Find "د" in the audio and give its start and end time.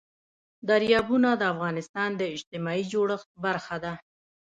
1.37-1.41, 2.15-2.21